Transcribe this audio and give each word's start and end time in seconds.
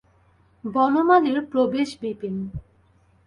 বনমালীর 0.63 1.37
প্রবেশ 1.51 1.89
বিপিন। 2.01 2.35